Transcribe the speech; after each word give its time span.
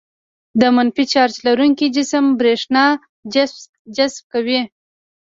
د 0.59 0.61
منفي 0.75 1.05
چارج 1.13 1.35
لرونکي 1.47 1.87
جسم 1.95 2.25
برېښنا 2.39 2.85
جذبه 3.95 4.21
کوي. 4.31 4.61